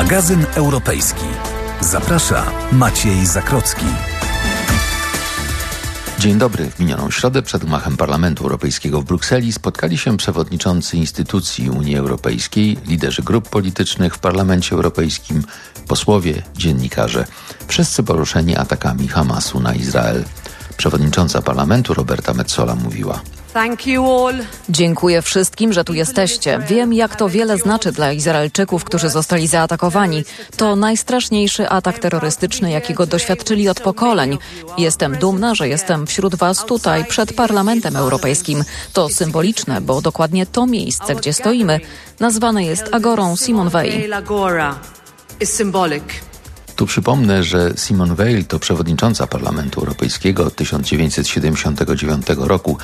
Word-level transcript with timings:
Magazyn 0.00 0.46
Europejski. 0.54 1.24
Zaprasza 1.80 2.46
Maciej 2.72 3.26
Zakrocki. 3.26 3.86
Dzień 6.18 6.38
dobry. 6.38 6.70
W 6.70 6.80
minioną 6.80 7.10
środę 7.10 7.42
przed 7.42 7.64
gmachem 7.64 7.96
Parlamentu 7.96 8.44
Europejskiego 8.44 9.00
w 9.00 9.04
Brukseli 9.04 9.52
spotkali 9.52 9.98
się 9.98 10.16
przewodniczący 10.16 10.96
instytucji 10.96 11.70
Unii 11.70 11.96
Europejskiej, 11.96 12.78
liderzy 12.86 13.22
grup 13.22 13.48
politycznych 13.48 14.14
w 14.14 14.18
Parlamencie 14.18 14.74
Europejskim, 14.74 15.42
posłowie, 15.88 16.42
dziennikarze. 16.56 17.24
Wszyscy 17.68 18.02
poruszeni 18.02 18.56
atakami 18.56 19.08
Hamasu 19.08 19.60
na 19.60 19.74
Izrael. 19.74 20.24
Przewodnicząca 20.76 21.42
parlamentu 21.42 21.94
Roberta 21.94 22.34
Metzola 22.34 22.74
mówiła. 22.74 23.20
Dziękuję 24.68 25.22
wszystkim, 25.22 25.72
że 25.72 25.84
tu 25.84 25.94
jesteście. 25.94 26.58
Wiem, 26.68 26.92
jak 26.92 27.16
to 27.16 27.28
wiele 27.28 27.58
znaczy 27.58 27.92
dla 27.92 28.12
Izraelczyków, 28.12 28.84
którzy 28.84 29.08
zostali 29.10 29.46
zaatakowani. 29.46 30.24
To 30.56 30.76
najstraszniejszy 30.76 31.68
atak 31.68 31.98
terrorystyczny, 31.98 32.70
jakiego 32.70 33.06
doświadczyli 33.06 33.68
od 33.68 33.80
pokoleń. 33.80 34.38
Jestem 34.78 35.16
dumna, 35.16 35.54
że 35.54 35.68
jestem 35.68 36.06
wśród 36.06 36.34
Was 36.34 36.64
tutaj, 36.64 37.04
przed 37.04 37.32
Parlamentem 37.32 37.96
Europejskim. 37.96 38.64
To 38.92 39.08
symboliczne, 39.08 39.80
bo 39.80 40.00
dokładnie 40.00 40.46
to 40.46 40.66
miejsce, 40.66 41.14
gdzie 41.14 41.32
stoimy, 41.32 41.80
nazwane 42.20 42.64
jest 42.64 42.84
Agorą 42.92 43.36
Simon 43.36 43.68
Weil. 43.68 44.10
Tu 46.80 46.86
przypomnę, 46.86 47.42
że 47.42 47.72
Simone 47.76 48.14
Weil 48.14 48.44
to 48.44 48.58
przewodnicząca 48.58 49.26
Parlamentu 49.26 49.80
Europejskiego 49.80 50.44
od 50.44 50.56
1979 50.56 52.26
roku, 52.36 52.78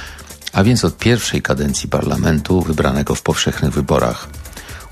a 0.56 0.64
więc 0.64 0.84
od 0.84 0.98
pierwszej 0.98 1.42
kadencji 1.42 1.88
parlamentu 1.88 2.60
wybranego 2.60 3.14
w 3.14 3.22
powszechnych 3.22 3.72
wyborach. 3.72 4.28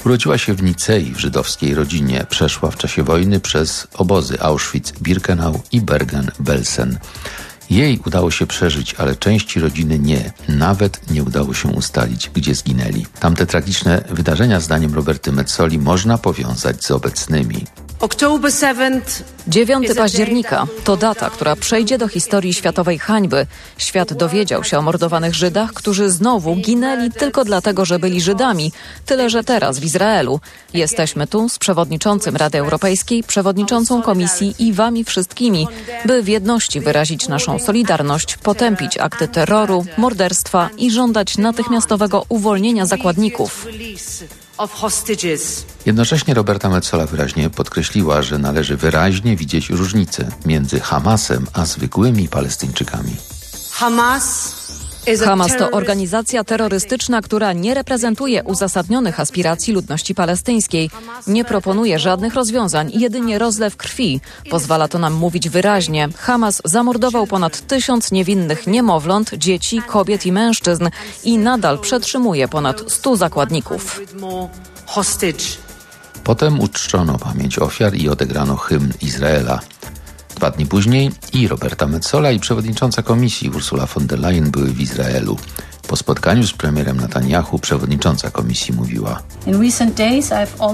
Urodziła 0.05 0.39
się 0.39 0.55
w 0.55 0.63
Nicei 0.63 1.13
w 1.13 1.19
żydowskiej 1.19 1.75
rodzinie. 1.75 2.27
Przeszła 2.31 2.71
w 2.71 2.77
czasie 2.77 3.03
wojny 3.03 3.41
przez 3.41 3.87
obozy 3.95 4.35
Auschwitz-Birkenau 4.35 5.59
i 5.73 5.81
Bergen-Belsen. 5.81 6.97
Jej 7.71 8.01
udało 8.07 8.31
się 8.31 8.47
przeżyć, 8.47 8.95
ale 8.95 9.17
części 9.17 9.61
rodziny 9.61 9.99
nie. 9.99 10.33
Nawet 10.49 11.11
nie 11.11 11.23
udało 11.23 11.55
się 11.55 11.69
ustalić, 11.69 12.31
gdzie 12.35 12.55
zginęli. 12.55 13.07
Tamte 13.21 13.47
tragiczne 13.47 14.05
wydarzenia, 14.11 14.61
zdaniem 14.61 14.95
Roberty 14.95 15.33
Metzoli, 15.33 15.79
można 15.79 16.19
powiązać 16.19 16.85
z 16.85 16.91
obecnymi. 16.91 17.65
9 19.49 19.89
października 19.97 20.67
to 20.85 20.97
data, 20.97 21.31
która 21.31 21.57
przejdzie 21.57 21.99
do 21.99 22.09
historii 22.09 22.55
światowej 22.55 22.99
hańby. 22.99 23.47
Świat 23.79 24.13
dowiedział 24.13 24.65
się 24.65 24.79
o 24.79 24.83
mordowanych 24.83 25.35
Żydach, 25.35 25.73
którzy 25.73 26.11
znowu 26.11 26.57
ginęli 26.57 27.11
tylko 27.11 27.45
dlatego, 27.45 27.85
że 27.85 27.99
byli 27.99 28.21
Żydami. 28.21 28.73
Tyle, 29.07 29.31
że 29.31 29.45
teraz 29.45 29.79
w 29.79 29.85
Izraelu. 29.85 30.41
Jesteśmy 30.75 31.27
tu 31.27 31.49
z 31.49 31.59
przewodniczącym 31.59 32.37
Rady 32.37 32.59
Europejskiej, 32.59 33.23
przewodniczącą 33.23 34.03
Komisji 34.03 34.55
i 34.59 34.73
wami 34.73 35.05
wszystkimi, 35.05 35.69
by 36.05 36.23
w 36.23 36.29
jedności 36.29 36.81
wyrazić 36.81 37.29
naszą 37.29 37.59
solidarność, 37.59 38.37
potępić 38.37 38.99
akty 38.99 39.29
terroru, 39.29 39.85
morderstwa 39.97 40.69
i 40.79 40.91
żądać 40.91 41.39
natychmiastowego 41.39 42.25
uwolnienia 42.29 42.87
zakładników. 42.87 43.67
Jednocześnie 45.87 46.35
Roberta 46.35 46.69
Metzola 46.69 47.07
wyraźnie 47.07 47.51
podkreśliła, 47.51 48.23
że 48.23 48.39
należy 48.39 48.77
wyraźnie 48.77 49.37
widzieć 49.37 49.71
różnicę 49.71 50.29
między 50.47 50.81
Hamasem 50.81 51.47
a 51.53 51.67
zwykłymi 51.67 52.29
Palestyńczykami. 52.29 53.17
Hamas 53.71 54.55
Hamas 55.25 55.57
to 55.57 55.71
organizacja 55.71 56.45
terrorystyczna, 56.45 57.23
która 57.23 57.53
nie 57.53 57.75
reprezentuje 57.75 58.43
uzasadnionych 58.45 59.21
aspiracji 59.21 59.73
ludności 59.73 60.15
palestyńskiej. 60.15 60.91
Nie 61.27 61.45
proponuje 61.45 61.99
żadnych 61.99 62.35
rozwiązań, 62.35 62.91
jedynie 62.95 63.39
rozlew 63.39 63.77
krwi. 63.77 64.21
Pozwala 64.51 64.89
to 64.89 64.99
nam 64.99 65.13
mówić 65.13 65.49
wyraźnie. 65.49 66.09
Hamas 66.17 66.63
zamordował 66.65 67.27
ponad 67.27 67.67
tysiąc 67.67 68.13
niewinnych 68.13 68.67
niemowląt, 68.67 69.31
dzieci, 69.35 69.83
kobiet 69.83 70.27
i 70.27 70.33
mężczyzn 70.33 70.89
i 71.25 71.39
nadal 71.39 71.79
przetrzymuje 71.79 72.49
ponad 72.49 72.93
stu 72.93 73.17
zakładników. 73.17 74.01
Potem 76.25 76.61
uczczono 76.61 77.19
pamięć 77.19 77.59
ofiar 77.59 77.95
i 77.95 78.09
odegrano 78.09 78.57
hymn 78.57 78.93
Izraela. 79.03 79.61
Dwa 80.37 80.51
dni 80.51 80.67
później 80.67 81.11
i 81.33 81.49
Roberta 81.49 81.87
Metzola 81.87 82.31
i 82.31 82.41
przewodnicząca 82.41 83.03
komisji 83.03 83.51
Ursula 83.51 83.87
von 83.87 84.07
der 84.07 84.19
Leyen 84.19 84.51
były 84.51 84.67
w 84.67 84.81
Izraelu. 84.81 85.39
Po 85.95 85.99
spotkaniu 85.99 86.47
z 86.47 86.53
premierem 86.53 87.01
Netanyahu 87.01 87.59
przewodnicząca 87.59 88.31
komisji 88.31 88.75
mówiła: 88.75 89.23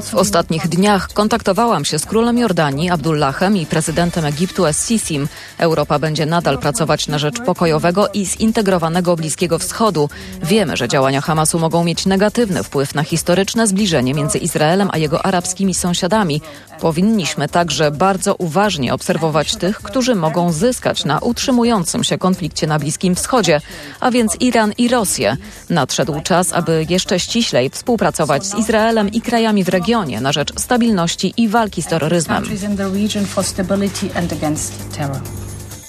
W 0.02 0.14
ostatnich 0.14 0.68
dniach 0.68 1.08
kontaktowałam 1.12 1.84
się 1.84 1.98
z 1.98 2.06
królem 2.06 2.38
Jordanii 2.38 2.90
Abdullahem 2.90 3.56
i 3.56 3.66
prezydentem 3.66 4.24
Egiptu 4.24 4.66
Es-Sisim. 4.66 5.28
Europa 5.58 5.98
będzie 5.98 6.26
nadal 6.26 6.58
pracować 6.58 7.08
na 7.08 7.18
rzecz 7.18 7.40
pokojowego 7.40 8.08
i 8.08 8.26
zintegrowanego 8.26 9.16
Bliskiego 9.16 9.58
Wschodu. 9.58 10.08
Wiemy, 10.42 10.76
że 10.76 10.88
działania 10.88 11.20
Hamasu 11.20 11.58
mogą 11.58 11.84
mieć 11.84 12.06
negatywny 12.06 12.62
wpływ 12.62 12.94
na 12.94 13.02
historyczne 13.02 13.66
zbliżenie 13.66 14.14
między 14.14 14.38
Izraelem 14.38 14.88
a 14.92 14.98
jego 14.98 15.26
arabskimi 15.26 15.74
sąsiadami. 15.74 16.40
Powinniśmy 16.80 17.48
także 17.48 17.90
bardzo 17.90 18.34
uważnie 18.34 18.94
obserwować 18.94 19.56
tych, 19.56 19.76
którzy 19.82 20.14
mogą 20.14 20.52
zyskać 20.52 21.04
na 21.04 21.18
utrzymującym 21.18 22.04
się 22.04 22.18
konflikcie 22.18 22.66
na 22.66 22.78
Bliskim 22.78 23.14
Wschodzie, 23.14 23.60
a 24.00 24.10
więc 24.10 24.36
Iran 24.40 24.72
i 24.78 24.88
Rosję. 25.10 25.36
Nadszedł 25.70 26.20
czas, 26.20 26.52
aby 26.52 26.86
jeszcze 26.88 27.20
ściślej 27.20 27.70
współpracować 27.70 28.46
z 28.46 28.54
Izraelem 28.54 29.08
i 29.08 29.20
krajami 29.20 29.64
w 29.64 29.68
regionie 29.68 30.20
na 30.20 30.32
rzecz 30.32 30.60
stabilności 30.60 31.34
i 31.36 31.48
walki 31.48 31.82
z 31.82 31.86
terroryzmem. 31.86 32.44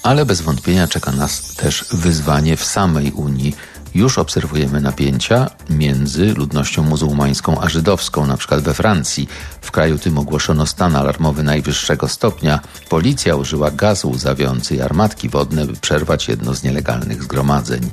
Ale 0.04 0.26
bez 0.26 0.42
wątpienia 0.42 0.88
czeka 0.88 1.12
nas 1.12 1.56
też 1.56 1.86
wyzwanie 1.92 2.58
w 2.58 2.66
samej 2.66 3.12
Unii 3.12 3.56
już 3.96 4.18
obserwujemy 4.18 4.82
napięcia 4.82 5.50
między 5.70 6.34
ludnością 6.34 6.84
muzułmańską 6.84 7.62
a 7.62 7.70
żydowską, 7.70 8.28
na 8.28 8.38
przykład 8.38 8.62
we 8.62 8.74
Francji. 8.74 9.30
W 9.62 9.72
kraju 9.72 9.98
tym 9.98 10.18
ogłoszono 10.18 10.66
stan 10.66 10.96
alarmowy 10.96 11.44
najwyższego 11.44 12.08
stopnia. 12.08 12.60
Policja 12.90 13.36
użyła 13.36 13.72
gazu 13.72 14.10
łzawiący 14.10 14.76
i 14.76 14.82
armatki 14.82 15.30
wodne, 15.30 15.66
by 15.66 15.74
przerwać 15.74 16.28
jedno 16.28 16.54
z 16.54 16.64
nielegalnych 16.64 17.24
zgromadzeń. 17.24 17.90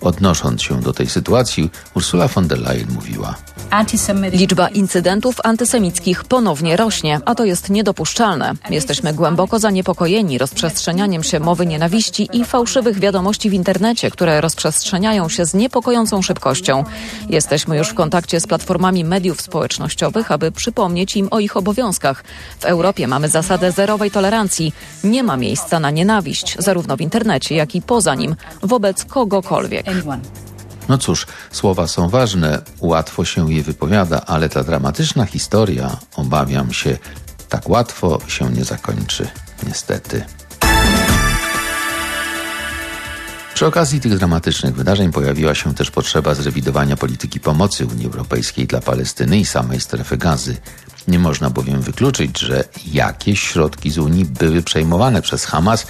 Odnosząc 0.00 0.62
się 0.62 0.80
do 0.80 0.92
tej 0.92 1.06
sytuacji, 1.06 1.70
Ursula 1.94 2.28
von 2.28 2.48
der 2.48 2.58
Leyen 2.58 2.92
mówiła: 2.92 3.34
Liczba 4.32 4.68
incydentów 4.68 5.36
antysemickich 5.44 6.24
ponownie 6.24 6.76
rośnie, 6.76 7.20
a 7.24 7.34
to 7.34 7.44
jest 7.44 7.70
niedopuszczalne. 7.70 8.52
Jesteśmy 8.70 9.12
głęboko 9.12 9.58
zaniepokojeni 9.58 10.38
rozprzestrzenianiem 10.38 11.22
się 11.22 11.40
mowy 11.40 11.66
nienawiści 11.66 12.28
i 12.32 12.44
fałszywych 12.44 12.98
wiadomości 12.98 13.50
w 13.50 13.52
internecie, 13.52 14.10
które 14.10 14.40
rozprzestrzeniają 14.40 15.28
się 15.28 15.44
z 15.44 15.54
niepokojącą 15.54 16.22
szybkością. 16.22 16.84
Jesteśmy 17.28 17.76
już 17.76 17.88
w 17.88 17.94
kontakcie 17.94 18.40
z 18.40 18.46
platformami 18.46 19.04
mediów 19.04 19.40
społecznościowych, 19.40 20.32
aby 20.32 20.52
przypomnieć 20.52 21.16
im 21.16 21.28
o 21.30 21.40
ich 21.40 21.56
obowiązkach. 21.56 22.24
W 22.60 22.64
Europie 22.64 23.08
mamy 23.08 23.28
zasadę 23.28 23.72
zerowej 23.72 24.10
tolerancji. 24.10 24.72
Nie 25.04 25.22
ma 25.22 25.36
miejsca 25.36 25.80
na 25.80 25.90
nienawiść, 25.90 26.56
zarówno 26.58 26.96
w 26.96 27.00
internecie, 27.00 27.54
jak 27.54 27.74
i 27.74 27.82
poza 27.82 28.14
nim, 28.14 28.36
wobec 28.62 29.04
kogokolwiek. 29.04 29.86
No 30.88 30.98
cóż, 30.98 31.26
słowa 31.52 31.86
są 31.86 32.08
ważne, 32.08 32.62
łatwo 32.80 33.24
się 33.24 33.52
je 33.52 33.62
wypowiada, 33.62 34.20
ale 34.26 34.48
ta 34.48 34.64
dramatyczna 34.64 35.24
historia, 35.24 35.96
obawiam 36.16 36.72
się, 36.72 36.98
tak 37.48 37.68
łatwo 37.68 38.20
się 38.28 38.50
nie 38.50 38.64
zakończy, 38.64 39.28
niestety. 39.66 40.24
Przy 43.54 43.66
okazji 43.66 44.00
tych 44.00 44.18
dramatycznych 44.18 44.74
wydarzeń 44.74 45.12
pojawiła 45.12 45.54
się 45.54 45.74
też 45.74 45.90
potrzeba 45.90 46.34
zrewidowania 46.34 46.96
polityki 46.96 47.40
pomocy 47.40 47.86
Unii 47.86 48.06
Europejskiej 48.06 48.66
dla 48.66 48.80
Palestyny 48.80 49.38
i 49.38 49.44
samej 49.44 49.80
strefy 49.80 50.16
gazy. 50.16 50.56
Nie 51.08 51.18
można 51.18 51.50
bowiem 51.50 51.80
wykluczyć, 51.80 52.38
że 52.38 52.64
jakieś 52.92 53.40
środki 53.40 53.90
z 53.90 53.98
Unii 53.98 54.24
były 54.24 54.62
przejmowane 54.62 55.22
przez 55.22 55.44
Hamas 55.44 55.86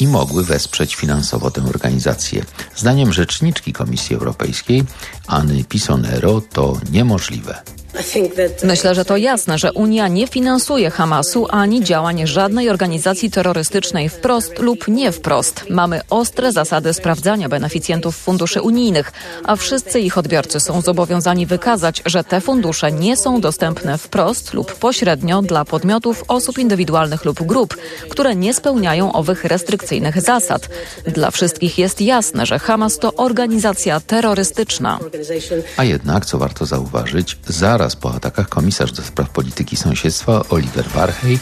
i 0.00 0.06
mogły 0.06 0.44
wesprzeć 0.44 0.94
finansowo 0.94 1.50
tę 1.50 1.62
organizację. 1.62 2.44
Zdaniem 2.76 3.12
rzeczniczki 3.12 3.72
Komisji 3.72 4.16
Europejskiej 4.16 4.84
Anny 5.26 5.64
Pisonero 5.64 6.40
to 6.52 6.80
niemożliwe. 6.90 7.62
Myślę, 8.62 8.94
że 8.94 9.04
to 9.04 9.16
jasne, 9.16 9.58
że 9.58 9.72
Unia 9.72 10.08
nie 10.08 10.26
finansuje 10.26 10.90
Hamasu 10.90 11.46
ani 11.50 11.84
działań 11.84 12.26
żadnej 12.26 12.70
organizacji 12.70 13.30
terrorystycznej 13.30 14.08
wprost 14.08 14.58
lub 14.58 14.88
nie 14.88 15.12
wprost. 15.12 15.64
Mamy 15.70 16.00
ostre 16.10 16.52
zasady 16.52 16.94
sprawdzania 16.94 17.48
beneficjentów 17.48 18.16
funduszy 18.16 18.62
unijnych, 18.62 19.12
a 19.44 19.56
wszyscy 19.56 20.00
ich 20.00 20.18
odbiorcy 20.18 20.60
są 20.60 20.80
zobowiązani 20.80 21.46
wykazać, 21.46 22.02
że 22.06 22.24
te 22.24 22.40
fundusze 22.40 22.92
nie 22.92 23.16
są 23.16 23.40
dostępne 23.40 23.98
wprost 23.98 24.54
lub 24.54 24.74
pośrednio 24.74 25.42
dla 25.42 25.64
podmiotów, 25.64 26.24
osób 26.28 26.58
indywidualnych 26.58 27.24
lub 27.24 27.42
grup, 27.42 27.76
które 28.08 28.36
nie 28.36 28.54
spełniają 28.54 29.12
owych 29.12 29.44
restrykcyjnych 29.44 30.20
zasad. 30.22 30.68
Dla 31.06 31.30
wszystkich 31.30 31.78
jest 31.78 32.00
jasne, 32.00 32.46
że 32.46 32.58
Hamas 32.58 32.98
to 32.98 33.14
organizacja 33.14 34.00
terrorystyczna. 34.00 34.98
A 35.76 35.84
jednak, 35.84 36.26
co 36.26 36.38
warto 36.38 36.66
zauważyć, 36.66 37.38
zaraz 37.46 37.83
zaraz 37.84 37.96
po 37.96 38.14
atakach 38.14 38.48
komisarz 38.48 38.92
do 38.92 39.02
spraw 39.02 39.30
polityki 39.30 39.76
sąsiedztwa 39.76 40.42
Oliver 40.50 40.88
Warhej 40.88 41.38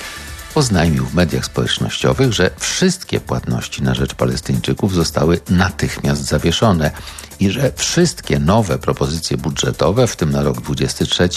oznajmił 0.54 1.06
w 1.06 1.14
mediach 1.14 1.44
społecznościowych, 1.44 2.32
że 2.32 2.50
wszystkie 2.58 3.20
płatności 3.20 3.82
na 3.82 3.94
rzecz 3.94 4.14
Palestyńczyków 4.14 4.94
zostały 4.94 5.40
natychmiast 5.50 6.22
zawieszone 6.22 6.90
i 7.40 7.50
że 7.50 7.72
wszystkie 7.76 8.38
nowe 8.38 8.78
propozycje 8.78 9.36
budżetowe, 9.36 10.06
w 10.06 10.16
tym 10.16 10.30
na 10.30 10.42
rok 10.42 10.60
23, 10.60 11.28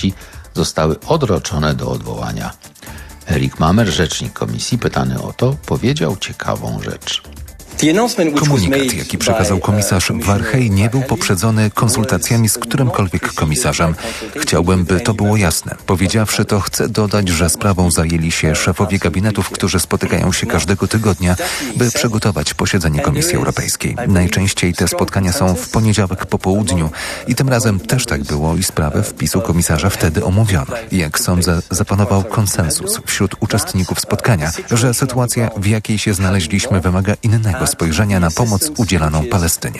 zostały 0.53 0.99
odroczone 0.99 1.73
do 1.75 1.91
odwołania. 1.91 2.53
Erik 3.29 3.59
Mamer, 3.59 3.87
rzecznik 3.87 4.33
komisji, 4.33 4.77
pytany 4.77 5.21
o 5.21 5.33
to, 5.33 5.55
powiedział 5.65 6.17
ciekawą 6.17 6.81
rzecz. 6.81 7.21
Komunikat, 8.39 8.93
jaki 8.93 9.17
przekazał 9.17 9.59
komisarz 9.59 10.11
Warhej, 10.15 10.71
nie 10.71 10.89
był 10.89 11.01
poprzedzony 11.01 11.71
konsultacjami 11.71 12.49
z 12.49 12.57
którymkolwiek 12.57 13.33
komisarzem. 13.33 13.95
Chciałbym, 14.35 14.85
by 14.85 14.99
to 14.99 15.13
było 15.13 15.37
jasne. 15.37 15.75
Powiedziawszy 15.85 16.45
to, 16.45 16.59
chcę 16.59 16.89
dodać, 16.89 17.29
że 17.29 17.49
sprawą 17.49 17.91
zajęli 17.91 18.31
się 18.31 18.55
szefowie 18.55 18.99
gabinetów, 18.99 19.49
którzy 19.49 19.79
spotykają 19.79 20.31
się 20.31 20.45
każdego 20.45 20.87
tygodnia, 20.87 21.35
by 21.75 21.91
przygotować 21.91 22.53
posiedzenie 22.53 22.99
Komisji 22.99 23.35
Europejskiej. 23.35 23.95
Najczęściej 24.07 24.73
te 24.73 24.87
spotkania 24.87 25.33
są 25.33 25.55
w 25.55 25.69
poniedziałek 25.69 26.25
po 26.25 26.37
południu 26.37 26.89
i 27.27 27.35
tym 27.35 27.49
razem 27.49 27.79
też 27.79 28.05
tak 28.05 28.23
było 28.23 28.55
i 28.55 28.63
sprawę 28.63 29.03
wpisu 29.03 29.41
komisarza 29.41 29.89
wtedy 29.89 30.23
omówiono. 30.23 30.73
Jak 30.91 31.19
sądzę, 31.19 31.61
zapanował 31.69 32.23
konsensus 32.23 32.99
wśród 33.05 33.35
uczestników 33.39 33.99
spotkania, 33.99 34.51
że 34.71 34.93
sytuacja, 34.93 35.49
w 35.57 35.65
jakiej 35.65 35.97
się 35.97 36.13
znaleźliśmy, 36.13 36.81
wymaga 36.81 37.13
innego 37.23 37.64
spojrzenia 37.67 38.19
na 38.19 38.31
pomoc 38.31 38.71
udzielaną 38.77 39.23
Palestynie. 39.31 39.79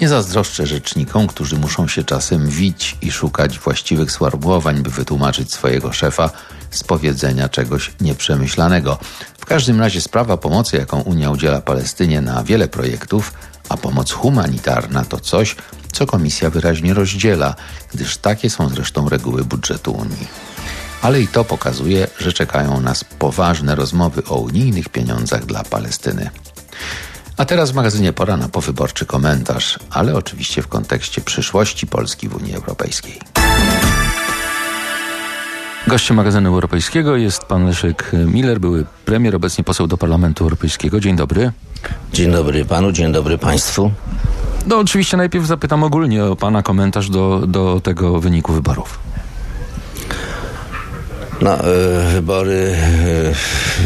Nie 0.00 0.08
zazdroszczę 0.08 0.66
rzecznikom, 0.66 1.26
którzy 1.26 1.56
muszą 1.56 1.88
się 1.88 2.04
czasem 2.04 2.48
wić 2.48 2.96
i 3.02 3.12
szukać 3.12 3.58
właściwych 3.58 4.12
sformułowań, 4.12 4.82
by 4.82 4.90
wytłumaczyć 4.90 5.52
swojego 5.52 5.92
szefa 5.92 6.30
z 6.70 6.84
powiedzenia 6.84 7.48
czegoś 7.48 7.92
nieprzemyślanego. 8.00 8.98
W 9.38 9.46
każdym 9.46 9.80
razie 9.80 10.00
sprawa 10.00 10.36
pomocy, 10.36 10.76
jaką 10.76 11.00
Unia 11.00 11.30
udziela 11.30 11.60
Palestynie 11.60 12.20
na 12.20 12.44
wiele 12.44 12.68
projektów, 12.68 13.32
a 13.68 13.76
pomoc 13.76 14.12
humanitarna 14.12 15.04
to 15.04 15.20
coś, 15.20 15.56
co 15.92 16.06
Komisja 16.06 16.50
wyraźnie 16.50 16.94
rozdziela, 16.94 17.54
gdyż 17.94 18.16
takie 18.16 18.50
są 18.50 18.68
zresztą 18.68 19.08
reguły 19.08 19.44
budżetu 19.44 19.92
Unii 19.92 20.47
ale 21.02 21.20
i 21.20 21.28
to 21.28 21.44
pokazuje, 21.44 22.06
że 22.18 22.32
czekają 22.32 22.80
nas 22.80 23.04
poważne 23.04 23.74
rozmowy 23.74 24.22
o 24.24 24.36
unijnych 24.36 24.88
pieniądzach 24.88 25.46
dla 25.46 25.64
Palestyny. 25.64 26.30
A 27.36 27.44
teraz 27.44 27.70
w 27.70 27.74
magazynie 27.74 28.12
pora 28.12 28.36
na 28.36 28.48
powyborczy 28.48 29.06
komentarz, 29.06 29.78
ale 29.90 30.14
oczywiście 30.14 30.62
w 30.62 30.68
kontekście 30.68 31.20
przyszłości 31.20 31.86
Polski 31.86 32.28
w 32.28 32.36
Unii 32.36 32.54
Europejskiej. 32.54 33.20
Gościem 35.86 36.16
magazynu 36.16 36.48
europejskiego 36.48 37.16
jest 37.16 37.44
pan 37.44 37.66
Leszek 37.66 38.10
Miller, 38.12 38.60
były 38.60 38.84
premier, 39.04 39.36
obecnie 39.36 39.64
poseł 39.64 39.86
do 39.86 39.98
Parlamentu 39.98 40.44
Europejskiego. 40.44 41.00
Dzień 41.00 41.16
dobry. 41.16 41.52
Dzień 42.12 42.32
dobry 42.32 42.64
panu, 42.64 42.92
dzień 42.92 43.12
dobry 43.12 43.38
państwu. 43.38 43.90
No 44.66 44.78
oczywiście 44.78 45.16
najpierw 45.16 45.46
zapytam 45.46 45.84
ogólnie 45.84 46.24
o 46.24 46.36
pana 46.36 46.62
komentarz 46.62 47.10
do, 47.10 47.46
do 47.46 47.80
tego 47.80 48.20
wyniku 48.20 48.52
wyborów. 48.52 49.07
No, 51.40 51.54
e, 51.54 52.12
wybory 52.12 52.76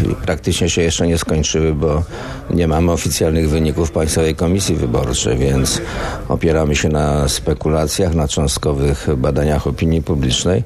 e, 0.02 0.16
praktycznie 0.24 0.70
się 0.70 0.82
jeszcze 0.82 1.06
nie 1.06 1.18
skończyły, 1.18 1.74
bo 1.74 2.02
nie 2.50 2.68
mamy 2.68 2.92
oficjalnych 2.92 3.48
wyników 3.48 3.90
Państwowej 3.90 4.34
Komisji 4.34 4.76
Wyborczej, 4.76 5.38
więc 5.38 5.80
opieramy 6.28 6.76
się 6.76 6.88
na 6.88 7.28
spekulacjach, 7.28 8.14
na 8.14 8.28
cząstkowych 8.28 9.06
badaniach 9.16 9.66
opinii 9.66 10.02
publicznej, 10.02 10.64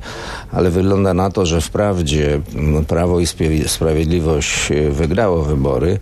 ale 0.52 0.70
wygląda 0.70 1.14
na 1.14 1.30
to, 1.30 1.46
że 1.46 1.60
wprawdzie 1.60 2.40
Prawo 2.88 3.20
i 3.20 3.26
Sprawiedliwość 3.66 4.68
wygrało 4.90 5.42
wybory, 5.42 5.98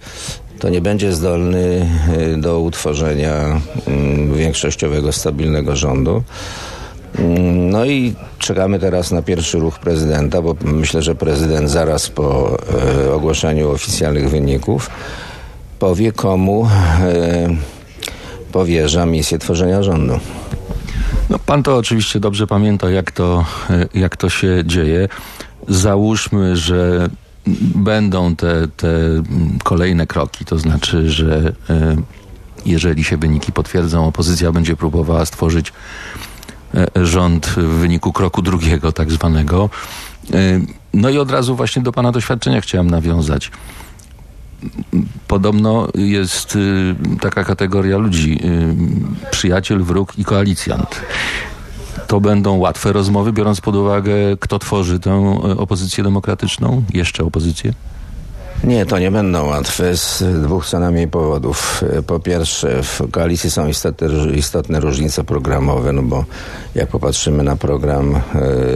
to 0.58 0.69
nie 0.69 0.81
będzie 0.81 1.12
zdolny 1.12 1.86
e, 2.19 2.36
do 2.36 2.60
utworzenia 2.60 3.60
większościowego, 4.34 5.12
stabilnego 5.12 5.76
rządu. 5.76 6.22
No 7.70 7.84
i 7.84 8.14
czekamy 8.38 8.78
teraz 8.78 9.11
na 9.11 9.22
pierwszy 9.22 9.58
ruch 9.58 9.78
prezydenta, 9.78 10.43
bo 10.43 10.56
myślę, 10.64 11.02
że 11.02 11.14
prezydent 11.14 11.70
zaraz 11.70 12.08
po 12.08 12.56
e, 13.06 13.12
ogłoszeniu 13.12 13.70
oficjalnych 13.70 14.31
wyników 14.31 14.90
powie 15.78 16.12
komu 16.12 16.69
e, 17.00 17.49
powierza 18.52 19.06
misję 19.06 19.38
tworzenia 19.38 19.82
rządu. 19.82 20.20
No, 21.31 21.38
pan 21.38 21.62
to 21.62 21.76
oczywiście 21.76 22.20
dobrze 22.20 22.46
pamięta, 22.46 22.90
jak 22.90 23.11
to, 23.11 23.44
e, 23.70 23.87
jak 23.94 24.17
to 24.17 24.28
się 24.28 24.62
dzieje. 24.67 25.08
Załóżmy, 25.69 26.56
że 26.56 27.08
będą 27.75 28.37
te, 28.37 28.69
te 28.76 28.88
kolejne 29.64 30.06
kroki, 30.06 30.44
to 30.44 30.58
znaczy, 30.58 31.10
że 31.10 31.52
e, 31.70 31.96
jeżeli 32.67 33.05
się 33.05 33.17
wyniki 33.17 33.52
potwierdzą, 33.52 34.06
opozycja 34.06 34.52
będzie 34.52 34.76
próbowała 34.76 35.26
stworzyć 35.26 35.72
rząd 36.94 37.46
w 37.46 37.54
wyniku 37.54 38.12
kroku 38.12 38.42
drugiego, 38.42 38.92
tak 38.92 39.10
zwanego. 39.10 39.70
E, 40.34 40.60
no 40.94 41.10
i 41.10 41.18
od 41.18 41.30
razu 41.30 41.56
właśnie 41.56 41.82
do 41.82 41.92
Pana 41.92 42.12
doświadczenia 42.12 42.60
chciałem 42.60 42.90
nawiązać. 42.90 43.50
Podobno 45.28 45.88
jest 45.94 46.56
y, 46.56 46.94
taka 47.20 47.44
kategoria 47.44 47.98
ludzi, 47.98 48.40
y, 49.24 49.30
przyjaciel, 49.30 49.82
wróg 49.82 50.18
i 50.18 50.24
koalicjant. 50.24 51.00
To 52.06 52.20
będą 52.20 52.56
łatwe 52.56 52.92
rozmowy, 52.92 53.32
biorąc 53.32 53.60
pod 53.60 53.76
uwagę, 53.76 54.12
kto 54.40 54.58
tworzy 54.58 55.00
tę 55.00 55.10
e, 55.10 55.56
opozycję 55.56 56.04
demokratyczną, 56.04 56.84
jeszcze 56.94 57.24
opozycję? 57.24 57.72
Nie, 58.64 58.86
to 58.86 58.98
nie 58.98 59.10
będą 59.10 59.46
łatwe 59.46 59.96
z 59.96 60.24
dwóch 60.42 60.66
co 60.66 60.78
najmniej 60.78 61.08
powodów. 61.08 61.84
Po 62.06 62.20
pierwsze, 62.20 62.82
w 62.82 63.02
koalicji 63.10 63.50
są 63.50 63.68
istotne, 63.68 64.08
istotne 64.34 64.80
różnice 64.80 65.24
programowe, 65.24 65.92
no 65.92 66.02
bo 66.02 66.24
jak 66.74 66.88
popatrzymy 66.88 67.42
na 67.42 67.56
program 67.56 68.16
e, 68.16 68.20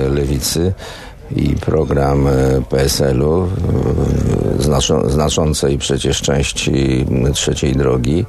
Lewicy, 0.08 0.72
i 1.36 1.54
program 1.54 2.26
e, 2.26 2.30
PSL-u 2.70 3.48
e, 4.64 5.10
znaczącej 5.10 5.78
przecież 5.78 6.22
części 6.22 7.06
trzeciej 7.34 7.76
drogi 7.76 8.26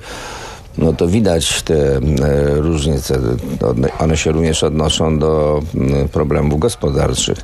no 0.78 0.94
to 0.94 1.08
widać 1.08 1.62
te 1.62 1.96
e, 1.96 2.00
różnice. 2.56 3.20
One 4.00 4.18
się 4.18 4.32
również 4.32 4.64
odnoszą 4.64 5.20
do 5.20 5.62
problemów 6.12 6.60
gospodarczych. 6.60 7.38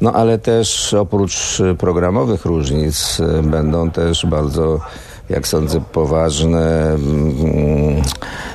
No 0.00 0.12
ale 0.12 0.38
też 0.38 0.94
oprócz 0.94 1.58
programowych 1.78 2.44
różnic 2.44 3.20
e, 3.20 3.42
będą 3.42 3.90
też 3.90 4.26
bardzo 4.26 4.80
jak 5.30 5.48
sądzę, 5.48 5.80
poważne 5.92 6.96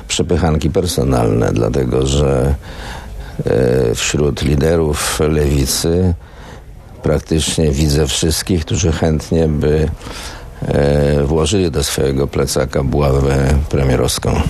przepychanki 0.08 0.70
personalne, 0.70 1.52
dlatego 1.52 2.06
że 2.06 2.54
e, 3.46 3.94
wśród 3.94 4.42
liderów 4.42 5.20
lewicy 5.20 6.14
praktycznie 7.02 7.70
widzę 7.70 8.06
wszystkich, 8.06 8.64
którzy 8.64 8.92
chętnie 8.92 9.48
by 9.48 9.88
włożyli 11.24 11.70
do 11.70 11.84
swojego 11.84 12.26
plecaka 12.26 12.82
buławę 12.82 13.54
premierowską. 13.68 14.40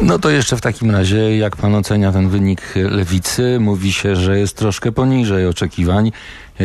No 0.00 0.18
to 0.18 0.30
jeszcze 0.30 0.56
w 0.56 0.60
takim 0.60 0.90
razie, 0.90 1.36
jak 1.36 1.56
pan 1.56 1.74
ocenia 1.74 2.12
ten 2.12 2.28
wynik 2.28 2.74
lewicy? 2.76 3.58
Mówi 3.60 3.92
się, 3.92 4.16
że 4.16 4.38
jest 4.38 4.56
troszkę 4.56 4.92
poniżej 4.92 5.46
oczekiwań, 5.46 6.12
e, 6.60 6.64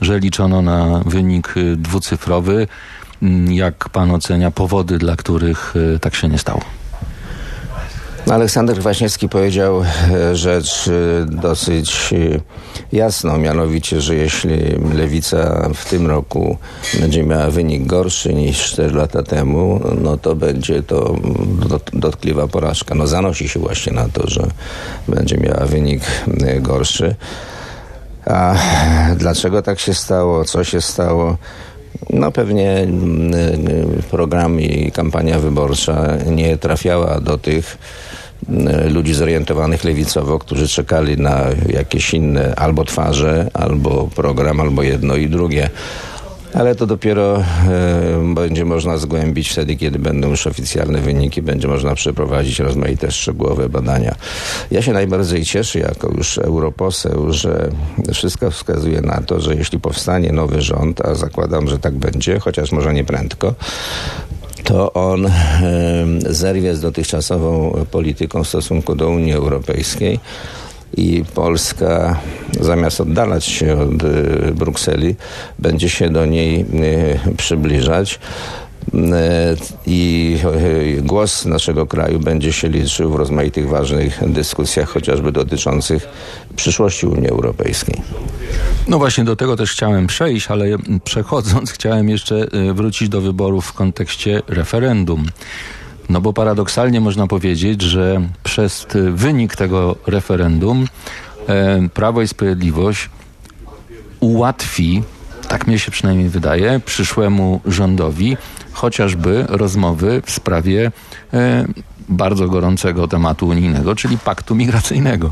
że 0.00 0.18
liczono 0.18 0.62
na 0.62 1.02
wynik 1.06 1.54
dwucyfrowy. 1.76 2.66
Mm, 3.22 3.52
jak 3.52 3.88
pan 3.88 4.10
ocenia 4.10 4.50
powody, 4.50 4.98
dla 4.98 5.16
których 5.16 5.74
e, 5.94 5.98
tak 5.98 6.14
się 6.14 6.28
nie 6.28 6.38
stało? 6.38 6.79
Aleksander 8.28 8.78
Kwaśniewski 8.78 9.28
powiedział 9.28 9.82
e, 9.82 10.36
rzecz 10.36 10.88
e, 10.88 11.24
dosyć 11.24 12.12
e, 12.12 12.40
jasną, 12.92 13.38
mianowicie, 13.38 14.00
że 14.00 14.14
jeśli 14.14 14.56
Lewica 14.94 15.68
w 15.74 15.90
tym 15.90 16.06
roku 16.06 16.56
będzie 17.00 17.22
miała 17.22 17.50
wynik 17.50 17.86
gorszy 17.86 18.34
niż 18.34 18.64
4 18.64 18.94
lata 18.94 19.22
temu, 19.22 19.80
no 20.02 20.16
to 20.16 20.34
będzie 20.34 20.82
to 20.82 21.16
dotkliwa 21.92 22.48
porażka. 22.48 22.94
No 22.94 23.06
zanosi 23.06 23.48
się 23.48 23.60
właśnie 23.60 23.92
na 23.92 24.08
to, 24.08 24.30
że 24.30 24.46
będzie 25.08 25.36
miała 25.36 25.66
wynik 25.66 26.02
gorszy. 26.60 27.14
A 28.26 28.54
dlaczego 29.16 29.62
tak 29.62 29.80
się 29.80 29.94
stało? 29.94 30.44
Co 30.44 30.64
się 30.64 30.80
stało? 30.80 31.36
No 32.10 32.32
pewnie 32.32 32.86
program 34.10 34.60
i 34.60 34.92
kampania 34.92 35.38
wyborcza 35.38 36.16
nie 36.26 36.58
trafiała 36.58 37.20
do 37.20 37.38
tych 37.38 37.78
ludzi 38.90 39.14
zorientowanych 39.14 39.84
lewicowo, 39.84 40.38
którzy 40.38 40.68
czekali 40.68 41.16
na 41.16 41.44
jakieś 41.68 42.14
inne 42.14 42.54
albo 42.54 42.84
twarze, 42.84 43.50
albo 43.54 44.08
program, 44.14 44.60
albo 44.60 44.82
jedno 44.82 45.16
i 45.16 45.28
drugie. 45.28 45.70
ale 46.54 46.74
to 46.74 46.86
dopiero 46.86 47.38
e, 47.38 48.34
będzie 48.34 48.64
można 48.64 48.96
zgłębić 48.98 49.50
wtedy, 49.50 49.76
kiedy 49.76 49.98
będą 49.98 50.28
już 50.28 50.46
oficjalne 50.46 51.00
wyniki, 51.00 51.42
będzie 51.42 51.68
można 51.68 51.94
przeprowadzić 51.94 52.58
rozmaite 52.58 53.10
szczegółowe 53.10 53.68
badania. 53.68 54.14
Ja 54.70 54.82
się 54.82 54.92
najbardziej 54.92 55.44
cieszę 55.44 55.78
jako 55.78 56.12
już 56.16 56.38
europoseł, 56.38 57.32
że 57.32 57.70
wszystko 58.14 58.50
wskazuje 58.50 59.00
na 59.00 59.22
to, 59.26 59.40
że 59.40 59.54
jeśli 59.54 59.80
powstanie 59.80 60.32
nowy 60.32 60.62
rząd, 60.62 61.00
a 61.00 61.14
zakładam, 61.14 61.68
że 61.68 61.78
tak 61.78 61.94
będzie, 61.94 62.38
chociaż 62.40 62.72
może 62.72 62.94
nie 62.94 63.04
prędko, 63.04 63.54
to 64.64 64.92
on 64.92 65.26
e, 65.26 65.30
zerwie 66.26 66.74
z 66.74 66.80
dotychczasową 66.80 67.72
polityką 67.90 68.44
w 68.44 68.48
stosunku 68.48 68.94
do 68.94 69.08
Unii 69.08 69.32
Europejskiej 69.32 70.20
i 70.96 71.24
Polska 71.34 72.20
zamiast 72.60 73.00
oddalać 73.00 73.44
się 73.44 73.80
od 73.80 74.02
y, 74.02 74.52
Brukseli, 74.54 75.16
będzie 75.58 75.88
się 75.88 76.10
do 76.10 76.26
niej 76.26 76.60
y, 76.60 77.36
przybliżać 77.36 78.18
i 79.86 80.38
głos 81.02 81.44
naszego 81.44 81.86
kraju 81.86 82.20
będzie 82.20 82.52
się 82.52 82.68
liczył 82.68 83.12
w 83.12 83.16
rozmaitych 83.16 83.68
ważnych 83.68 84.20
dyskusjach, 84.32 84.88
chociażby 84.88 85.32
dotyczących 85.32 86.08
przyszłości 86.56 87.06
Unii 87.06 87.28
Europejskiej. 87.28 87.94
No 88.88 88.98
właśnie 88.98 89.24
do 89.24 89.36
tego 89.36 89.56
też 89.56 89.72
chciałem 89.72 90.06
przejść, 90.06 90.50
ale 90.50 90.66
przechodząc 91.04 91.70
chciałem 91.72 92.08
jeszcze 92.08 92.46
wrócić 92.74 93.08
do 93.08 93.20
wyborów 93.20 93.66
w 93.66 93.72
kontekście 93.72 94.42
referendum. 94.48 95.26
No 96.08 96.20
bo 96.20 96.32
paradoksalnie 96.32 97.00
można 97.00 97.26
powiedzieć, 97.26 97.82
że 97.82 98.28
przez 98.42 98.86
wynik 99.12 99.56
tego 99.56 99.96
referendum 100.06 100.86
e, 101.48 101.88
Prawo 101.94 102.22
i 102.22 102.28
Sprawiedliwość 102.28 103.10
ułatwi, 104.20 105.02
tak 105.50 105.66
mnie 105.66 105.78
się 105.78 105.90
przynajmniej 105.90 106.28
wydaje, 106.28 106.80
przyszłemu 106.86 107.60
rządowi 107.66 108.36
chociażby 108.72 109.44
rozmowy 109.48 110.22
w 110.26 110.30
sprawie 110.30 110.92
e, 111.34 111.64
bardzo 112.08 112.48
gorącego 112.48 113.08
tematu 113.08 113.48
unijnego, 113.48 113.94
czyli 113.94 114.18
paktu 114.18 114.54
migracyjnego. 114.54 115.30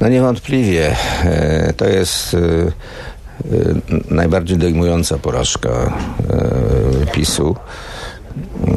No 0.00 0.08
niewątpliwie. 0.08 0.96
E, 1.24 1.72
to 1.76 1.84
jest 1.84 2.36
najbardziej 4.10 4.58
dojmująca 4.58 5.18
porażka 5.18 5.92
PiSu 7.12 7.56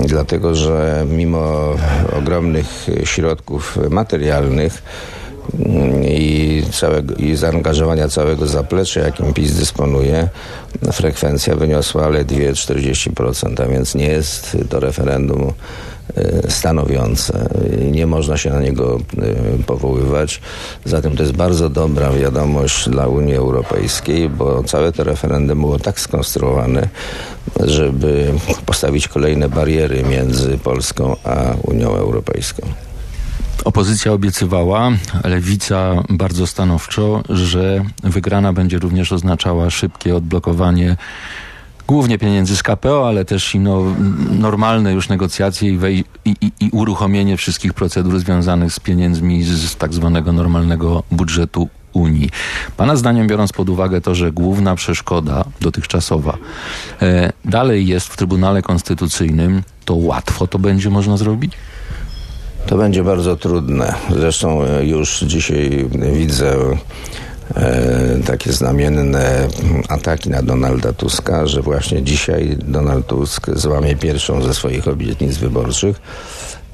dlatego 0.06 0.56
że 0.56 1.06
mimo 1.10 1.76
ogromnych 2.18 2.88
środków 3.04 3.78
materialnych 3.90 4.84
i, 6.04 6.64
całego, 6.72 7.16
i 7.16 7.36
zaangażowania 7.36 8.08
całego 8.08 8.48
zaplecza, 8.48 9.00
jakim 9.00 9.34
PiS 9.34 9.56
dysponuje, 9.56 10.30
frekwencja 10.92 11.56
wyniosła 11.56 12.10
ledwie 12.10 12.54
40%, 12.54 13.64
a 13.64 13.66
więc 13.66 13.96
nie 13.96 14.08
jest 14.08 14.58
to 14.70 14.80
referendum 14.80 15.54
E, 16.18 16.52
stanowiące. 16.52 17.50
Nie 17.92 18.08
można 18.08 18.38
się 18.38 18.50
na 18.50 18.62
niego 18.62 19.00
e, 19.18 19.64
powoływać. 19.64 20.42
Zatem 20.86 21.16
to 21.16 21.24
jest 21.24 21.36
bardzo 21.36 21.70
dobra 21.70 22.12
wiadomość 22.12 22.90
dla 22.90 23.08
Unii 23.08 23.36
Europejskiej, 23.36 24.30
bo 24.30 24.64
całe 24.64 24.92
to 24.92 25.04
referendum 25.04 25.60
było 25.60 25.80
tak 25.80 26.00
skonstruowane, 26.00 26.88
żeby 27.60 28.34
postawić 28.66 29.08
kolejne 29.08 29.50
bariery 29.50 30.04
między 30.04 30.58
Polską 30.58 31.16
a 31.24 31.54
Unią 31.64 31.96
Europejską. 31.96 32.68
Opozycja 33.66 34.12
obiecywała, 34.14 34.92
lewica 35.24 36.04
bardzo 36.10 36.48
stanowczo, 36.48 37.24
że 37.30 37.84
wygrana 38.04 38.54
będzie 38.54 38.80
również 38.80 39.12
oznaczała 39.12 39.70
szybkie 39.70 40.16
odblokowanie 40.16 40.98
głównie 41.88 42.18
pieniędzy 42.18 42.58
z 42.58 42.64
KPO, 42.64 43.08
ale 43.08 43.26
też 43.26 43.56
i 43.56 43.60
no, 43.60 43.84
normalne 44.32 44.94
już 44.94 45.10
negocjacje 45.10 45.74
i, 45.74 45.78
wej- 45.78 46.04
i, 46.26 46.36
i, 46.42 46.52
i, 46.60 46.70
uruchomienie 46.72 47.38
wszystkich 47.38 47.74
procedur 47.74 48.20
związanych 48.20 48.74
z 48.74 48.80
pieniędzmi 48.80 49.44
z, 49.44 49.72
z 49.72 49.76
tak 49.76 49.94
zwanego 49.94 50.32
normalnego 50.32 51.04
budżetu 51.12 51.70
Unii. 51.94 52.30
Pana 52.78 52.96
zdaniem, 52.96 53.28
biorąc 53.28 53.54
pod 53.54 53.70
uwagę 53.70 54.02
to, 54.02 54.16
że 54.16 54.32
główna 54.32 54.76
przeszkoda 54.76 55.46
dotychczasowa 55.62 56.38
e, 57.02 57.34
dalej 57.46 57.88
jest 57.88 58.08
w 58.08 58.18
Trybunale 58.18 58.62
Konstytucyjnym, 58.62 59.64
to 59.86 59.96
łatwo 59.96 60.48
to 60.48 60.60
będzie 60.60 60.90
można 60.90 61.18
zrobić? 61.18 61.54
To 62.72 62.78
będzie 62.78 63.04
bardzo 63.04 63.36
trudne. 63.36 63.94
Zresztą 64.10 64.64
e, 64.64 64.86
już 64.86 65.20
dzisiaj 65.20 65.90
widzę 66.14 66.56
E, 67.56 68.20
takie 68.26 68.54
znamienne 68.54 69.48
ataki 69.90 70.30
na 70.30 70.42
Donalda 70.42 70.94
Tuska, 70.94 71.48
że 71.48 71.62
właśnie 71.62 72.04
dzisiaj 72.04 72.58
Donald 72.68 73.08
Tusk 73.08 73.48
złamie 73.56 73.96
pierwszą 73.96 74.42
ze 74.42 74.54
swoich 74.54 74.88
obietnic 74.88 75.38
wyborczych, 75.38 76.02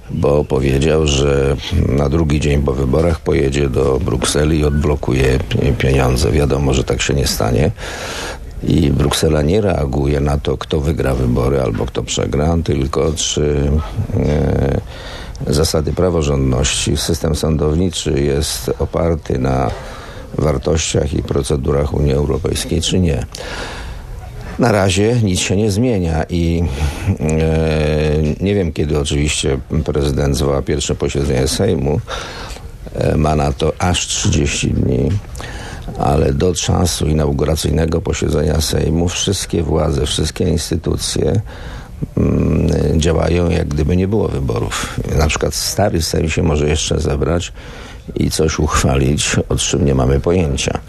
bo 0.09 0.45
powiedział, 0.45 1.07
że 1.07 1.55
na 1.89 2.09
drugi 2.09 2.39
dzień 2.39 2.61
po 2.63 2.73
wyborach 2.73 3.19
pojedzie 3.19 3.69
do 3.69 3.99
Brukseli 3.99 4.59
i 4.59 4.65
odblokuje 4.65 5.39
pieniądze. 5.77 6.31
Wiadomo, 6.31 6.73
że 6.73 6.83
tak 6.83 7.01
się 7.01 7.13
nie 7.13 7.27
stanie. 7.27 7.71
I 8.63 8.91
Bruksela 8.91 9.41
nie 9.41 9.61
reaguje 9.61 10.19
na 10.19 10.37
to, 10.37 10.57
kto 10.57 10.79
wygra 10.79 11.13
wybory 11.13 11.61
albo 11.61 11.85
kto 11.85 12.03
przegra, 12.03 12.55
tylko 12.63 13.11
czy 13.15 13.71
e, 14.19 14.81
zasady 15.47 15.93
praworządności, 15.93 16.97
system 16.97 17.35
sądowniczy 17.35 18.21
jest 18.21 18.71
oparty 18.79 19.39
na 19.39 19.71
wartościach 20.37 21.13
i 21.13 21.23
procedurach 21.23 21.93
Unii 21.93 22.13
Europejskiej, 22.13 22.81
czy 22.81 22.99
nie. 22.99 23.25
Na 24.59 24.71
razie 24.71 25.15
nic 25.23 25.39
się 25.39 25.55
nie 25.55 25.71
zmienia 25.71 26.23
i 26.29 26.63
e, 27.19 28.43
nie 28.43 28.55
wiem, 28.55 28.73
kiedy 28.73 28.99
oczywiście 28.99 29.59
prezydent 29.85 30.37
zwoła 30.37 30.61
pierwsze 30.61 30.95
posiedzenie 30.95 31.47
Sejmu. 31.47 31.99
E, 32.95 33.17
ma 33.17 33.35
na 33.35 33.53
to 33.53 33.73
aż 33.79 34.07
30 34.07 34.71
dni, 34.71 35.09
ale 35.99 36.33
do 36.33 36.53
czasu 36.53 37.07
inauguracyjnego 37.07 38.01
posiedzenia 38.01 38.61
Sejmu 38.61 39.09
wszystkie 39.09 39.63
władze, 39.63 40.05
wszystkie 40.05 40.49
instytucje 40.49 41.41
mm, 42.17 42.67
działają 42.99 43.49
jak 43.49 43.67
gdyby 43.67 43.97
nie 43.97 44.07
było 44.07 44.27
wyborów. 44.27 44.99
Na 45.17 45.27
przykład 45.27 45.55
stary 45.55 46.01
Sejm 46.01 46.29
się 46.29 46.43
może 46.43 46.69
jeszcze 46.69 46.99
zebrać 46.99 47.53
i 48.15 48.31
coś 48.31 48.59
uchwalić, 48.59 49.35
o 49.49 49.55
czym 49.55 49.85
nie 49.85 49.95
mamy 49.95 50.19
pojęcia. 50.19 50.79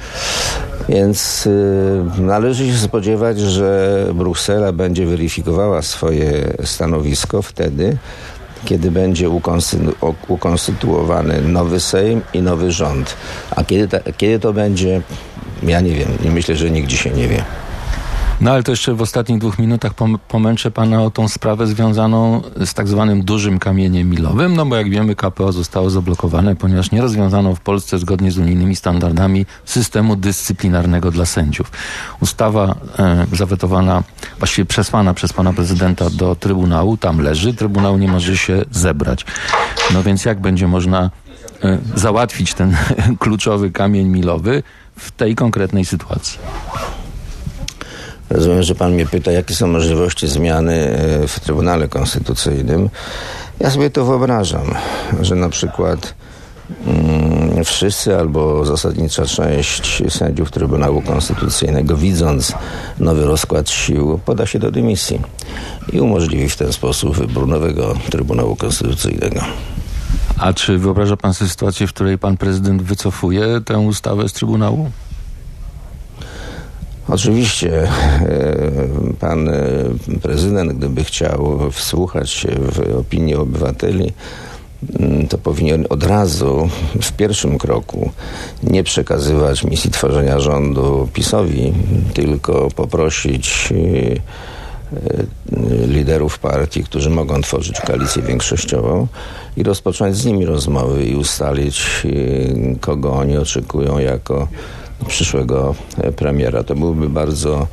Więc 0.88 1.47
y, 1.47 2.05
należy 2.19 2.67
się 2.67 2.79
spodziewać, 2.79 3.41
że 3.41 4.07
Bruksela 4.15 4.73
będzie 4.73 5.07
weryfikowała 5.07 5.83
swoje 5.83 6.55
stanowisko 6.65 7.43
wtedy, 7.43 7.97
kiedy 8.65 8.91
będzie 8.91 9.31
ukonstytuowany 10.29 11.43
nowy 11.43 11.81
Sejm 11.81 12.23
i 12.33 12.43
nowy 12.43 12.73
rząd. 12.73 13.17
A 13.50 13.65
kiedy, 13.65 13.88
ta, 13.88 14.12
kiedy 14.17 14.38
to 14.38 14.53
będzie, 14.53 15.03
ja 15.62 15.81
nie 15.81 15.93
wiem. 15.95 16.09
Myślę, 16.35 16.57
że 16.57 16.71
nikt 16.71 16.88
dzisiaj 16.88 17.12
nie 17.15 17.29
wie. 17.29 17.45
No 18.40 18.50
ale 18.50 18.62
to 18.62 18.73
jeszcze 18.73 18.95
w 18.95 19.02
ostatnich 19.02 19.38
dwóch 19.38 19.59
minutach 19.59 19.92
pomęczę 20.28 20.71
pana 20.71 21.02
o 21.02 21.11
tą 21.11 21.28
sprawę 21.28 21.66
związaną 21.66 22.42
z 22.64 22.75
tak 22.75 22.88
zwanym 22.88 23.23
dużym 23.23 23.59
kamieniem 23.59 24.11
milowym, 24.11 24.57
no 24.57 24.66
bo 24.66 24.76
jak 24.76 24.90
wiemy 24.90 25.16
KPO 25.16 25.52
zostało 25.52 25.90
zablokowane, 25.90 26.57
ponieważ 26.57 26.90
nie 26.90 27.00
rozwiązano 27.00 27.54
w 27.54 27.61
Polsce 27.61 27.99
zgodnie 27.99 28.33
z 28.33 28.38
unijnymi 28.38 28.76
standardami 28.76 29.47
systemu 29.64 30.16
dyscyplinarnego 30.16 31.11
dla 31.11 31.26
sędziów. 31.26 31.73
Ustawa 32.21 32.75
e, 32.99 33.26
zawetowana, 33.33 34.02
właściwie 34.38 34.66
przesłana 34.66 35.14
przez 35.14 35.33
pana 35.33 35.52
prezydenta 35.52 36.11
do 36.11 36.35
Trybunału, 36.35 36.97
tam 36.97 37.21
leży, 37.21 37.54
Trybunał 37.54 37.99
nie 37.99 38.09
może 38.09 38.37
się 38.37 38.64
zebrać. 38.71 39.26
No 39.95 40.02
więc 40.02 40.25
jak 40.25 40.40
będzie 40.40 40.68
można 40.68 41.11
e, 41.62 41.78
załatwić 41.95 42.54
ten 42.54 42.76
kluczowy 43.18 43.71
kamień 43.71 44.09
milowy 44.09 44.62
w 44.97 45.11
tej 45.11 45.35
konkretnej 45.35 45.85
sytuacji? 45.85 46.38
Rozumiem, 48.30 48.62
że 48.62 48.75
pan 48.75 48.92
mnie 48.92 49.06
pyta, 49.06 49.32
jakie 49.32 49.54
są 49.54 49.66
możliwości 49.66 50.28
zmiany 50.28 50.75
e, 50.75 51.28
w 51.28 51.40
Trybunale 51.40 51.88
Konstytucyjnym. 51.88 52.88
Ja 53.61 53.70
sobie 53.70 53.90
to 53.90 54.04
wyobrażam, 54.04 54.75
że 55.20 55.35
na 55.35 55.49
przykład 55.49 56.14
mm, 56.87 57.64
wszyscy 57.64 58.16
albo 58.16 58.64
zasadnicza 58.64 59.26
część 59.26 60.02
sędziów 60.08 60.50
Trybunału 60.50 61.02
Konstytucyjnego, 61.02 61.97
widząc 61.97 62.52
nowy 62.99 63.25
rozkład 63.25 63.70
sił, 63.70 64.20
poda 64.25 64.47
się 64.47 64.58
do 64.58 64.70
dymisji 64.70 65.20
i 65.92 66.00
umożliwi 66.00 66.49
w 66.49 66.56
ten 66.56 66.73
sposób 66.73 67.16
wybór 67.16 67.49
nowego 67.49 67.94
Trybunału 68.11 68.56
Konstytucyjnego. 68.56 69.40
A 70.38 70.52
czy 70.52 70.78
wyobraża 70.78 71.16
pan 71.16 71.35
sobie 71.35 71.50
sytuację, 71.50 71.87
w 71.87 71.92
której 71.92 72.18
pan 72.18 72.37
prezydent 72.37 72.82
wycofuje 72.82 73.61
tę 73.64 73.78
ustawę 73.78 74.28
z 74.28 74.32
Trybunału? 74.32 74.90
Oczywiście 77.09 77.83
e, 77.83 77.88
pan 79.21 79.49
e, 79.49 79.55
prezydent, 80.23 80.73
gdyby 80.73 81.05
chciał 81.05 81.59
wsłuchać 81.73 82.31
się 82.31 82.49
w 82.49 82.97
opinię 82.99 83.38
obywateli, 83.38 84.12
mm, 85.00 85.29
to 85.29 85.38
powinien 85.38 85.87
od 85.88 86.05
razu 86.05 86.69
w 87.03 87.12
pierwszym 87.12 87.59
kroku 87.59 88.11
nie 88.62 88.85
przekazywać 88.85 89.65
misji 89.65 89.91
tworzenia 89.91 90.41
rządu 90.41 91.09
PiSowi, 91.12 91.73
tylko 92.15 92.69
poprosić 92.77 93.69
y, 93.73 94.21
liderów 95.87 96.38
partii, 96.38 96.85
którzy 96.85 97.11
mogą 97.11 97.41
tworzyć 97.41 97.81
koalicję 97.81 98.23
większościową 98.23 99.07
i 99.57 99.62
rozpocząć 99.62 100.17
z 100.17 100.25
nimi 100.25 100.47
rozmowy 100.47 101.05
i 101.05 101.15
ustalić, 101.15 102.07
kogo 102.81 103.12
oni 103.12 103.37
oczekują 103.37 103.99
jako 103.99 104.49
przyszłego 105.07 105.75
premiera. 106.17 106.62
To 106.62 106.75
byłby 106.75 107.09
bardzo 107.09 107.67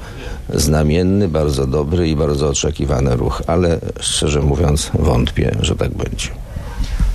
znamienny, 0.54 1.28
bardzo 1.28 1.68
dobry 1.68 2.10
i 2.10 2.16
bardzo 2.16 2.50
oczekiwany 2.50 3.16
ruch, 3.16 3.42
ale 3.48 3.80
szczerze 4.00 4.42
mówiąc 4.42 4.92
wątpię, 5.00 5.56
że 5.62 5.76
tak 5.76 5.90
będzie. 5.90 6.28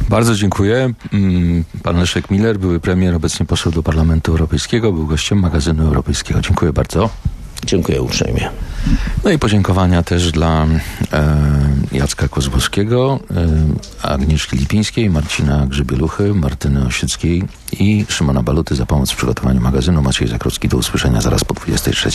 Bardzo 0.08 0.34
dziękuję. 0.34 0.92
Mm, 1.12 1.64
pan 1.82 1.96
Leszek 1.96 2.30
Miller, 2.30 2.58
były 2.58 2.80
premier, 2.80 3.14
obecnie 3.14 3.46
poseł 3.46 3.72
do 3.72 3.82
Parlamentu 3.82 4.32
Europejskiego, 4.32 4.92
był 4.92 5.06
gościem 5.06 5.38
magazynu 5.38 5.86
europejskiego. 5.86 6.40
Dziękuję 6.40 6.72
bardzo. 6.72 7.10
Dziękuję 7.66 8.02
uprzejmie. 8.02 8.50
No 9.24 9.30
i 9.30 9.38
podziękowania 9.38 10.02
też 10.02 10.32
dla 10.32 10.66
e, 11.12 11.28
Jacka 11.92 12.28
Kozłowskiego, 12.28 13.20
e, 14.02 14.08
Agnieszki 14.08 14.56
Lipińskiej, 14.56 15.10
Marcina 15.10 15.66
Grzybieluchy, 15.66 16.34
Martyny 16.34 16.86
Osieckiej 16.86 17.42
i 17.72 18.06
Szymona 18.08 18.42
Baluty 18.42 18.74
za 18.74 18.86
pomoc 18.86 19.10
w 19.10 19.16
przygotowaniu 19.16 19.60
magazynu. 19.60 20.02
Maciej 20.02 20.28
Zakrocki, 20.28 20.68
do 20.68 20.76
usłyszenia 20.76 21.20
zaraz 21.20 21.44
po 21.44 21.54
23. 21.54 22.10